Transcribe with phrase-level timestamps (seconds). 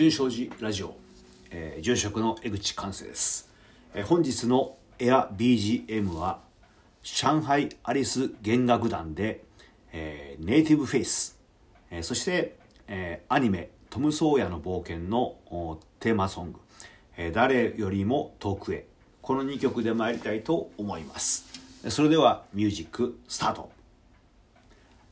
[0.00, 0.94] ちは純正寺ラジオ、
[1.50, 3.50] えー、住職の江口寛生です、
[3.92, 6.40] えー本日のエア BGM は
[7.02, 9.44] 上海アリス弦楽団で、
[9.92, 11.38] えーネイティブフェイス、
[11.90, 12.56] えーそして、
[12.88, 16.60] えーアニメ「トム・ソーヤの冒険の」おテーマソング、
[17.18, 18.86] えー誰よりも遠くへ」
[19.20, 21.44] この2曲で参りたいと思います。
[21.90, 23.70] それではミュージックスタート。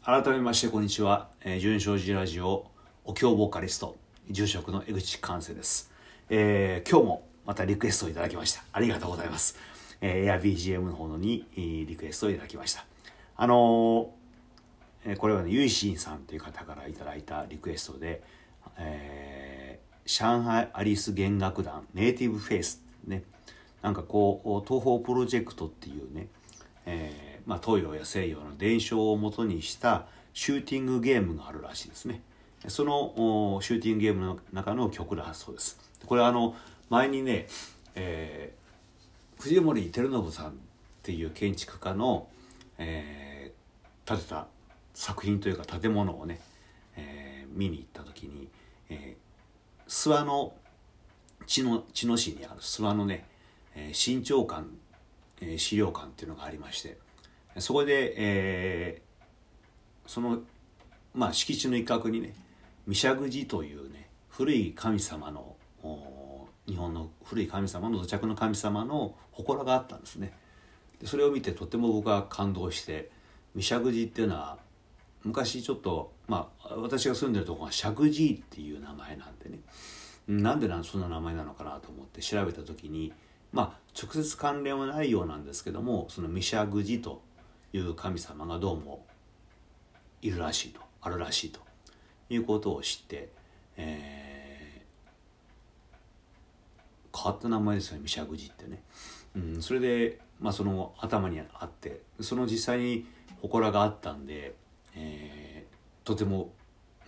[0.03, 2.71] 改めましてこんにちは、えー、純正寺ラジオ
[3.05, 3.97] お経ボーカリスト
[4.31, 5.91] 住職の江口寛生です、
[6.29, 8.63] えー今日もまたリクエストをいただきました。
[8.73, 9.57] ありがとうございます、
[10.03, 12.85] えー、AirBGM の方にリクエストをいただきました。
[13.37, 14.07] あのー
[15.07, 18.23] えーこれはねゆいしんさんという方からいただいたリクエストで、
[18.79, 23.23] えー上海アリス弦楽団ネイティブフェイスね。
[23.81, 26.29] なんかこう東方プロジェクトっていうね、
[26.85, 32.23] えーまあ、東洋や西洋の伝承をもとにしたシューティングゲームがあるらしいですね。
[32.67, 35.79] そのシューティングゲームの中の曲だそうです。
[36.05, 36.57] これはあの
[36.91, 37.47] 前にね、
[37.95, 38.59] えー
[39.41, 40.53] 藤森照信さんっ
[41.05, 42.29] ていう建築家の、
[42.79, 43.59] えー
[44.09, 44.47] 建てた
[44.95, 46.41] 作品というか建物をね、
[46.97, 48.49] えー見に行った時に、
[48.91, 50.53] えー諏訪の
[51.47, 53.27] 茅野茅野市にある諏訪のね、
[53.77, 54.65] えー新潮館、
[55.41, 56.99] えー資料館っていうのがありまして
[57.59, 60.41] そこで、えーその、
[61.15, 62.35] まあ、敷地の一角にね
[62.89, 65.57] 御社口というね古い神様の
[66.67, 70.33] 日本の古い神様の土着の神様の祠があったんですね。
[70.99, 73.11] でそれを見てとても僕は感動して
[73.55, 74.59] 御社口っていうのは
[75.23, 79.61] 昔ちょっとまあ私が住んでるところが石神井っていう名前なんでね。
[80.27, 83.13] なんでなんそんな名前なのかなと思って調べた時に
[83.53, 87.23] まあ直接関連はないようなんですけどもその御社口と
[87.73, 89.07] いう神様がどうも
[90.23, 91.68] いるらしいとあるらしいと。
[92.31, 93.29] いうことを知って、
[93.77, 94.39] えー
[97.17, 98.81] 変わった名前ですよね御社口ってね、
[99.35, 103.07] うん、それで、まあ、その頭にあってその実際に
[103.43, 104.55] 祠があったんで、
[104.95, 106.53] えーとても、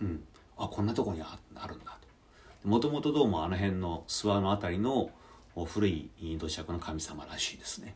[0.01, 0.23] うん、
[0.57, 1.97] あこんなとこにあるんだ
[2.61, 2.67] と。
[2.67, 5.09] もともとどうもあの辺の諏訪の辺りの
[5.65, 7.95] 古い土着の神様らしいですね、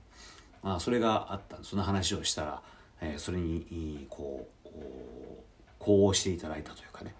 [0.63, 1.57] まあ、それがあった。
[1.63, 2.61] その話をしたら、
[3.01, 4.67] えーそれにこう
[5.85, 7.13] お呼応していただいたというかね、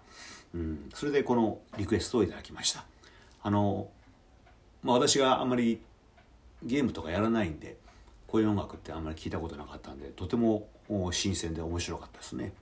[0.54, 2.84] うん、それでこのリクエストをいただきました。
[3.42, 3.88] あの
[4.82, 5.80] まあ私があんまり
[6.62, 7.76] ゲームとかやらないんで
[8.26, 10.68] こういう音楽ってあんまり聞いたことなかったんでとても
[11.12, 12.52] 新鮮で面白かったですね。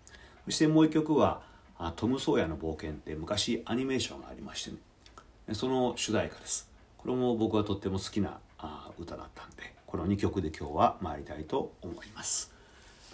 [0.44, 1.42] そしてもう一曲は
[1.78, 5.54] 「あトム・ソーヤの冒険」って昔アニメーションがありましてね。
[5.54, 6.71] その主題歌です。
[6.98, 12.53] これも僕はとっても好きなあ歌だったんでこの2曲で今日は参りたいと思います。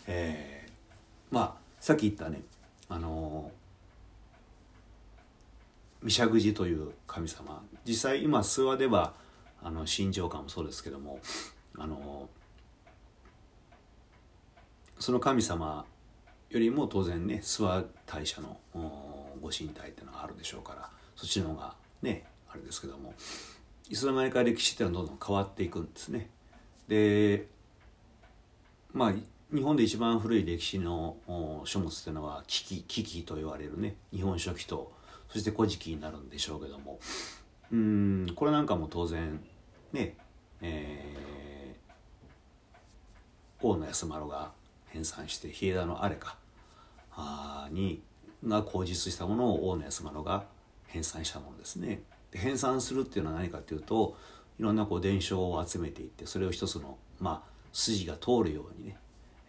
[0.06, 0.70] えー
[1.30, 2.42] まあさっき言ったね
[2.90, 3.50] あの
[6.02, 9.14] 御社口という神様実際今諏訪では
[9.62, 11.20] あの新庄館もそうですけども
[11.78, 12.28] あの
[14.98, 15.84] その神様
[16.50, 18.58] よりも当然ね諏訪大社の
[19.40, 23.14] ご神体っていうのがあるでしょうからそっちの方がねあれですけども
[23.88, 26.28] いつの間にか歴史っていうのはどんどん変わっていくんですね。
[26.88, 27.46] で
[28.92, 29.14] まあ
[29.52, 31.16] 日本で一番古い歴史の
[31.64, 34.92] 書物っていうのは「危機」危機と言われるね「日本書紀」と
[35.28, 37.00] そして「古事記」になるんでしょうけども
[37.72, 39.42] うんこれなんかも当然
[39.92, 40.16] ね
[40.60, 41.20] えー
[43.62, 44.52] 大野安丸が
[44.86, 46.38] 編纂して比枝のあれか
[47.12, 48.02] あに
[48.46, 50.46] が口実したものを大野安丸が
[50.86, 52.02] 編纂したものですね。
[52.30, 54.16] で編纂するっていうのは何かっていうと
[54.58, 58.96] いろんなこう伝承を集めていってそれを一つのまあ筋が通るようにね、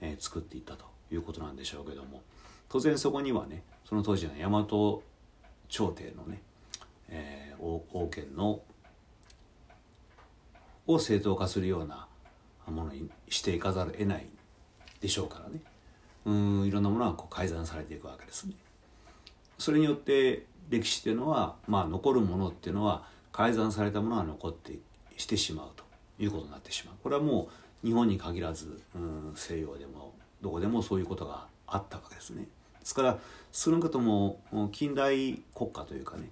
[0.02, 2.22] えー作っていったということなんでしょうけども。
[2.70, 4.66] 当然そこにはねその当時の大和
[5.68, 6.42] 朝廷のね、
[7.10, 8.62] えー王王権の
[10.88, 12.08] を正当化するような
[12.68, 14.28] ものにしていかざるを得ない
[15.00, 15.62] でしょうからね。
[16.26, 18.56] うんいろんなものがこう改ざんされていくわけですね。
[19.58, 24.80] それによって歴史っていうのは、まあ、残るものっていうのは改ざんされたものが残って
[25.18, 25.84] してしまうと
[26.20, 26.96] いうことになってしまう。
[27.04, 27.48] これはもう
[27.84, 32.44] 日本に限らず、うん、西洋でもどこでもそういうことがあったわけですね
[32.80, 33.18] ですから
[33.52, 34.40] 少なくとも
[34.72, 36.30] 近代国家というかね、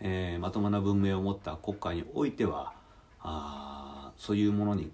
[0.00, 2.72] えーまともな文明を持った国家においては
[3.20, 4.90] あそういうものに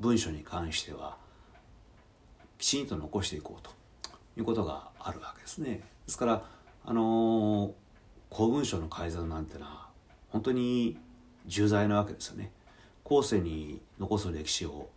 [0.00, 1.16] 文書に関しては
[2.58, 3.70] きちんと残していこうと
[4.38, 5.80] いうことがあるわけですね。
[6.06, 6.42] ですから、
[6.84, 7.72] あのー
[8.30, 9.88] 公文書の改ざんなんてのは
[10.30, 10.96] 本当に
[11.44, 12.50] 重罪なわけですよね。
[13.04, 14.88] 後世に残す歴史を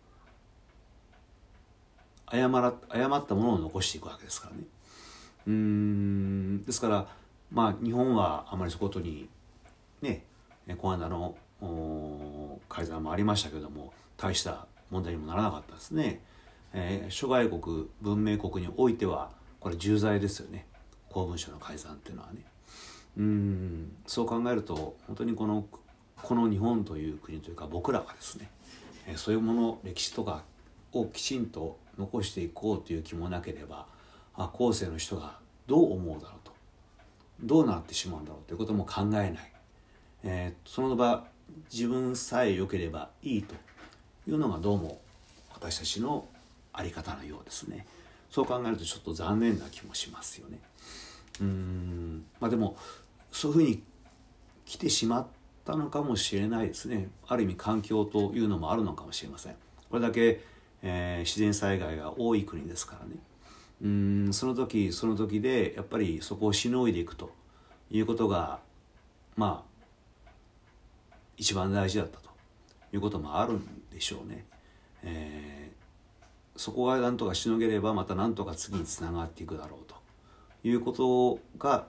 [2.28, 4.64] 誤ら誤ったものを残していくわけですからね。
[5.48, 7.08] うんですから
[7.52, 9.30] まあ日本はあまりそことに
[10.02, 10.26] ね
[10.78, 11.36] この間の
[12.68, 16.22] 改ざんもありましたけども大した問題にもならなかったですね。
[16.74, 19.32] えー、諸外国文明国においては
[19.62, 20.68] これ重罪ですよね
[21.10, 22.42] 公文書の改ざんっていうのはね。
[23.18, 25.66] うんそう考えると本当にこの
[26.22, 28.50] この日本という国というか僕らがですね、
[29.08, 30.44] え、そういうもの歴史とか
[30.92, 33.88] をきちんと残していこうという気もなければ
[34.36, 35.38] 後世の人が
[35.68, 36.52] どう思うだろうと
[37.42, 39.36] どうなってしまうんだろうということも考えない、
[40.24, 41.26] えー、その場
[41.72, 43.56] 自分さえ良ければいいと
[44.28, 45.00] いうのがどうも
[45.54, 46.26] 私たちの
[46.76, 47.86] 在り方のようですね。
[48.30, 50.60] そう考えるとちょっと残念な気もしますよね。
[51.40, 52.76] うんまあでも
[53.32, 53.84] そういうふうに
[54.66, 55.28] 来てしまっ
[55.64, 57.10] たのかもしれないですね。
[57.28, 59.56] ある意味環境というのもあるのかもしれません。
[59.90, 60.42] これだけ、
[60.88, 63.16] えー、自然災害が多い国ですからね
[63.82, 67.32] うんその時その時でやっぱりそこをしのいでいくと
[67.90, 68.60] いうことが
[69.36, 69.76] まあ
[71.38, 72.30] 一番大事だったと
[72.94, 74.46] いうこともあるんでしょうね。
[75.04, 79.96] えー、そこがなんとかしのげればまたなんとか次につながっていくだろうと
[80.64, 81.88] いうことが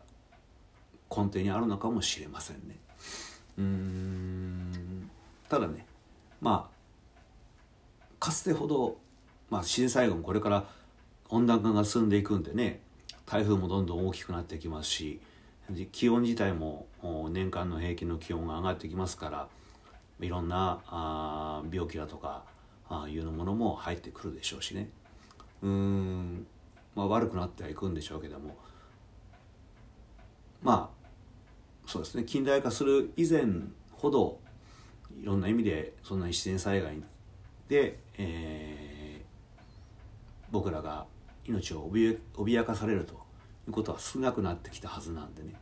[1.08, 2.76] 根底にあるのかもしれませんね。
[3.58, 5.10] うん
[5.48, 5.86] ただね
[6.40, 6.75] まあ
[8.18, 8.98] かつてほど、
[9.50, 10.68] まあ、自然災害もこれから
[11.28, 12.80] 温暖化が進んでいくんでね
[13.26, 15.20] 台風もどんどん大きくなってきますし
[15.90, 16.86] 気温自体も
[17.30, 19.48] 年間の平均の気温が上がってきますから
[20.20, 22.44] いろんなあ病気だとか
[22.88, 24.88] あいうものも入ってくるでしょうしね。
[25.62, 26.46] うん、
[26.94, 28.56] まあ、悪くなってはいくんでしょうけども
[30.62, 33.44] まあそうですね近代化する以前
[33.92, 34.38] ほど
[35.20, 37.04] いろんな意味でそんなに自然災害に
[37.68, 39.24] で、えー、
[40.50, 41.06] 僕らが
[41.44, 43.14] 命を脅かされると
[43.68, 45.54] いうことは少なくなってきたはずなんでね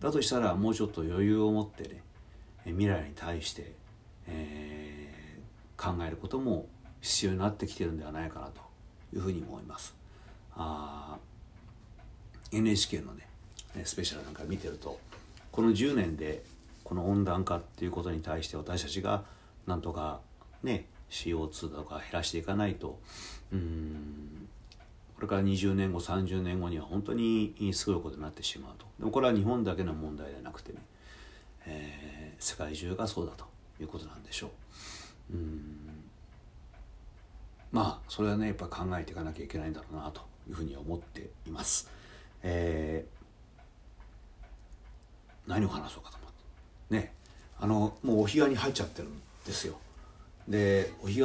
[0.00, 2.02] だとしたらもうちょっと余裕を持ってね
[2.64, 3.72] 未来に対して、
[4.26, 6.66] えー、考えることも
[7.00, 8.60] 必要になってきてるんではないかなと
[9.14, 9.94] いうふうに思います。
[10.54, 11.16] あ
[12.52, 13.26] NHK のね
[13.84, 14.98] スペシャルなんか見てると
[15.52, 16.42] この10年で
[16.84, 19.24] この温暖化っていうことに対して私たちが
[19.66, 20.20] なんとか
[20.62, 22.98] ね CO2 とか減らしていかないと。
[23.52, 24.48] うん。
[25.16, 28.86] これから20年後30年後には本当にすごいことになってしまうと。
[28.98, 30.78] でもこれは日本だけの問題ではなくてね、
[31.66, 33.44] えー、世界中がそうだと
[33.80, 34.50] いうことなんでしょ
[35.30, 35.34] う。
[35.34, 35.76] うん。
[37.72, 41.88] まあそれはねやっぱ考えていかなきゃいけないんだろうなというふうに思っています、
[42.42, 46.32] えー、何を話そうかと思っ
[46.88, 46.94] て。
[46.94, 47.12] ね。
[47.58, 49.76] あのもうお彼岸に入っちゃってるんですよ。
[50.50, 51.22] でお彼岸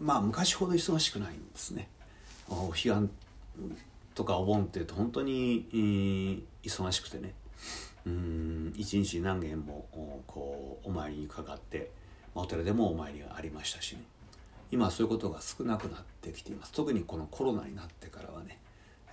[0.00, 1.88] まあ昔ほど忙しくないんですね。
[2.48, 3.08] お彼岸
[4.14, 7.34] とかお盆っていうと本当に、忙しくてね。
[8.06, 9.86] うん一日何軒も
[10.26, 11.90] こうお参りにかかって
[12.34, 14.02] お寺でもお参りがありましたしね。
[14.70, 16.72] 今そういうことが少なくなってきています。
[16.72, 18.60] 特にこのコロナになってからはね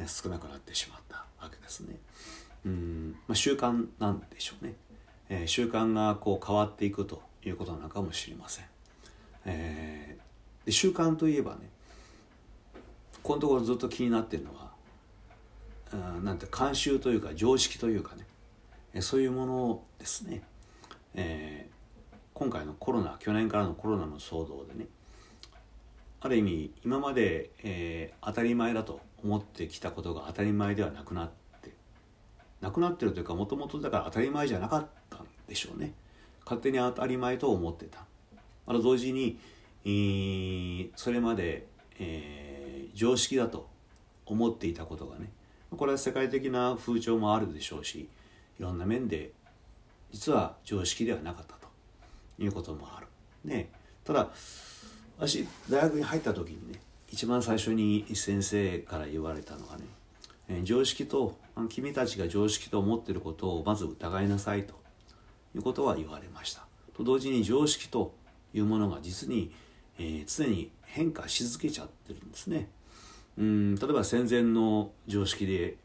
[0.08, 1.98] 少なくなってしまったわけですね。
[2.66, 4.74] うん、まあ、習慣なんでしょうね、
[5.30, 8.66] えー、習慣がこう変わっていくということなのかもしれません、
[9.46, 11.70] えー、習慣といえばね
[13.24, 14.66] このところずっと気になってるのは
[16.22, 18.16] なんて慣習というか常識というか
[18.94, 20.42] ねそういうものですね、
[21.14, 24.88] えー、今回のコロナ去年からのコロナの騒動でね
[26.22, 31.30] ある意味今まで、えー、当たり前だと思ってきたことが当たり前ではなくなっ
[31.62, 31.72] て
[32.62, 35.94] なくなってるというかもともとだから当たり前じゃなかったんでしょうね。
[36.46, 38.06] 勝手に当たり前と思ってた。
[38.66, 39.38] また同時に、
[39.86, 41.68] えー、それまで、
[42.00, 42.46] えー
[42.96, 43.68] 常識だと
[44.26, 45.30] 思っていたことがね
[45.70, 48.08] これは世界的な風潮もあるでしょうし
[48.58, 49.32] いろんな面で
[50.12, 51.68] 実は常識ではなかったと
[52.40, 53.08] いうこともある。
[53.44, 53.70] ね、
[54.06, 54.30] ただ
[55.20, 56.80] 私大学に入った時にね
[57.12, 59.84] 一番最初に先生から言われたのがね、
[60.48, 61.38] え常識と
[61.70, 64.74] 君たちが常識と思ってることをまず疑いなさいと
[65.54, 66.66] いうことは言われました。
[66.96, 68.14] と同時に常識と
[68.56, 69.52] いうものが実に、
[70.00, 72.70] えー、常に変化し続けちゃってるんですね。
[73.38, 75.76] うん例えば戦前の常識で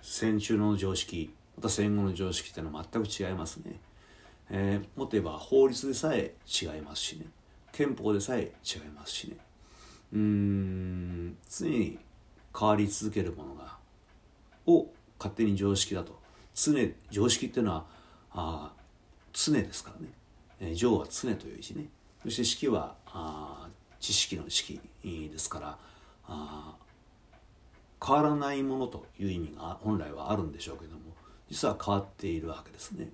[0.00, 3.80] 戦中の常識また戦後の常識っていうのは全く違いますね、
[4.50, 7.26] えー、もっと言えば法律でさえ違いますしね。
[7.72, 9.36] 憲法でさえ違いますしね。
[10.12, 11.98] うん常に
[12.56, 13.76] 変わり続けるものが
[14.66, 14.86] を
[15.18, 16.22] 勝手に常識だと。
[16.54, 16.72] 常
[17.10, 17.84] 常識っていうのは
[18.30, 18.72] あ
[19.32, 20.12] 常ですからね、
[20.60, 21.86] えー、常は常という字ね
[22.22, 23.68] そして式はあ
[24.00, 25.78] 知識の式ですから
[26.26, 26.74] あ
[28.04, 31.00] 変わらないものという意味が本来はあるんでしょうけども
[31.50, 33.08] 実は変わっているわけですね。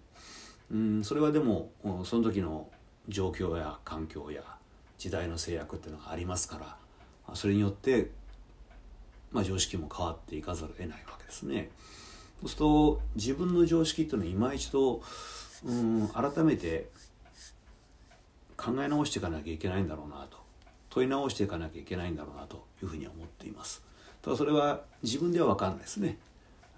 [0.73, 1.70] うんそれはでも
[2.04, 2.68] その時の
[3.09, 4.42] 状況や環境や
[4.99, 6.76] 時代の制約っていうのがありますか
[7.28, 8.11] らそれによって、
[9.32, 11.70] まあ、常識も変わっていかざるを得ないわけですね。
[12.40, 15.02] そうすると自分の常識っていうのは今一度
[15.64, 16.88] うん改めて
[18.61, 20.38] 考え直していかなきゃいけないんだろうなと
[20.90, 23.83] 問い直していかなきゃいけないんだろうなというふうに思っています。
[24.23, 26.19] ただそれは自分では分かんないですね。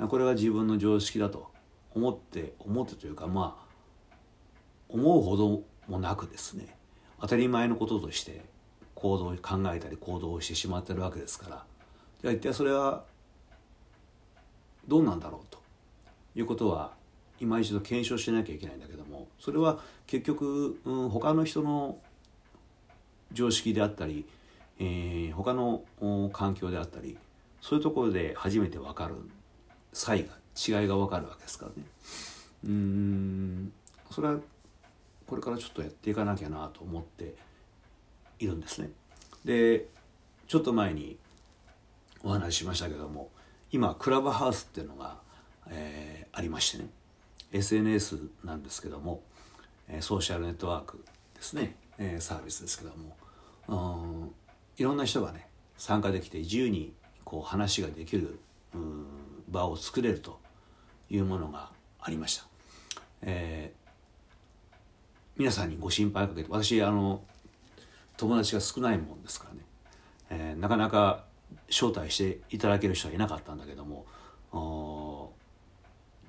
[0.08, 1.50] これは自分の常識だと
[1.94, 3.72] 思って思ってというかまあ
[4.88, 6.76] 思うほどもなくですね
[7.20, 8.44] 当たり前のこととして
[8.94, 11.64] 行動を考えたり行動をしてしまってるわけですから
[12.22, 13.04] じゃあ一体それは
[14.86, 15.58] どうなんだろうと
[16.34, 16.92] いうことは
[17.42, 21.98] 今一度検証しなきゃいけないんだけどもそれは結局、うん、他の人の
[23.32, 24.24] 常識であったり、
[24.78, 25.82] えー、他の
[26.32, 27.18] 環境であったり
[27.60, 29.16] そういうところで初めて分かる。
[29.92, 30.32] 差異が
[30.82, 31.88] 違いが分かるわけですからね。
[32.64, 33.72] うん
[34.10, 34.38] それは
[35.26, 37.34] これからちょっとやっていかなきゃなと思って
[38.38, 38.90] いるんですね。
[39.44, 39.86] で
[40.46, 41.18] ちょっと前に
[42.22, 43.30] お話ししましたけども
[43.70, 45.16] 今クラブハウスっていうのが、
[45.68, 46.88] えー、ありましてね。
[47.52, 49.22] SNS なんですけども、
[49.88, 51.04] え、ソーシャルネットワーク
[51.34, 54.32] ですね、え、サービスですけども。
[54.76, 56.92] いろんな人がね参加できて自由に
[57.24, 58.40] こう話ができる
[59.48, 60.40] 場を作れると
[61.10, 62.46] いうものがありました。
[63.22, 63.72] え
[65.36, 67.22] 皆さんにご心配かけて私あの
[68.16, 69.60] 友達が少ないもんですからね、
[70.30, 71.24] えー、なかなか
[71.68, 74.04] 招待していただける人はいなかったんだけども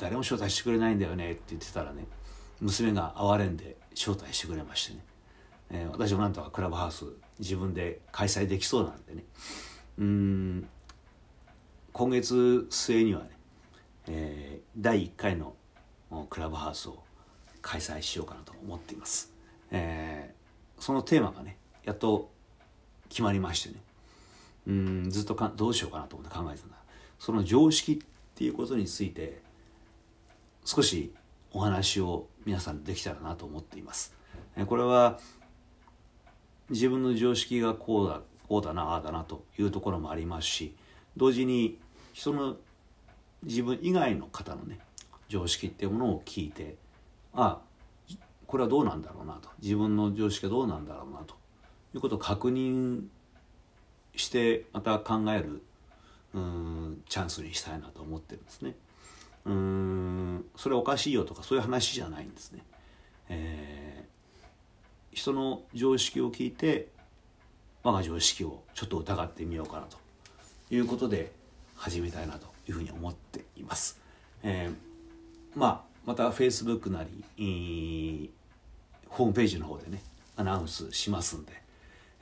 [0.04, 2.06] 誰も招待してくれないんだよねって言ってたらね
[2.60, 5.00] 娘が哀れんで招待してくれましてね、
[5.72, 7.06] えー、私もなんとかクラブハウス
[7.40, 9.24] 自分で開催できそうなんでね。
[10.00, 10.68] うん
[11.94, 13.30] 今月末にはね、
[14.08, 15.56] えー、第1回の
[16.30, 17.02] クラブハウスを
[17.62, 19.32] 開催しようかなと思っています。
[19.72, 21.56] えー、そのテーマがね
[21.86, 22.30] やっと
[23.08, 23.76] 決まりましてね。
[24.68, 26.76] うんずっとかどうしようかなと思って考えてたんだ。
[27.20, 29.42] その常識っていうことについて
[30.66, 31.14] 少し
[31.52, 34.14] お話を皆さんできたらなと思っています。
[34.68, 35.20] これは
[36.70, 40.76] 自分の常識がこうだこうだなああだなというところもありますし
[41.18, 41.80] 同時に
[42.14, 42.58] 人の
[43.44, 44.80] 自分以外の方のね
[45.28, 46.76] 常識っていうものを聞いて
[47.34, 47.60] あ
[48.46, 51.36] これはどうなんだろうなと自分の常識はどうなんだろうなと
[51.96, 53.04] いうことを確認
[54.16, 55.64] してまた考える
[56.34, 58.76] うんチャンスにしたいなと思ってるんですね。
[59.46, 62.64] うーんそれおかしいよとかそういう話じゃないんですね。
[63.30, 66.88] えー、人の常識を聞いて
[67.84, 69.98] 我が常識をちょっと疑ってみようかなと
[70.70, 71.32] いうことで
[71.76, 74.00] 始めたいなというふうに思っています。
[74.44, 74.76] えー、
[75.60, 77.04] まあまた Facebook な
[77.38, 78.30] り、
[79.10, 80.02] ホームページの方でね
[80.36, 81.54] アナウンスしますんで、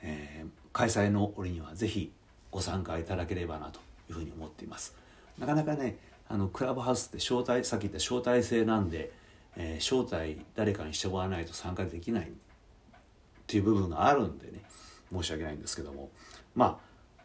[0.02, 2.12] えー、開催の折には是非
[2.50, 4.94] ご参加いただければなというふうに思っています
[5.38, 5.96] なかなかね
[6.32, 9.12] あのクラブハウスって招待さっき言った招待制なんで、
[9.54, 12.32] えー、招待誰かにしてもらわないと参加できないっ
[13.46, 14.62] ていう部分があるんでね
[15.12, 16.08] 申し訳ないんですけども
[16.54, 16.80] ま
[17.20, 17.24] あ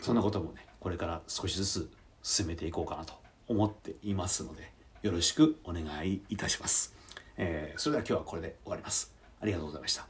[0.00, 1.90] そんなこともねこれから少しずつ
[2.24, 3.14] 進めていこうかなと
[3.46, 6.96] 思っていますのでよろしくお願いいたします。
[7.36, 9.14] えー、それでは今日はこれで終わります。
[9.40, 10.06] ありがとうございました。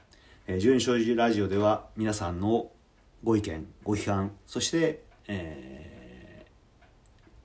[0.47, 2.71] えー、十二ラジオでは皆さんの
[3.23, 5.89] ご意見、ご批判、そして、えー、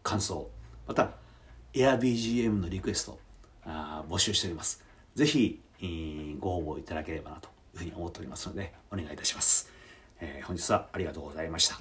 [0.05, 0.47] 感想、
[0.87, 1.09] また
[1.73, 3.19] AirBGM のリクエスト
[3.65, 4.83] あ募集しております。
[5.15, 9.67] ぜひ、えー、ご応募いただければなというふうに思っておりますのでお願いいたします。
[10.21, 11.79] えー、本日はありがとうございました。